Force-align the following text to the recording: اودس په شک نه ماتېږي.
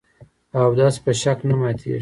اودس 0.59 0.95
په 1.03 1.11
شک 1.21 1.39
نه 1.49 1.55
ماتېږي. 1.59 1.89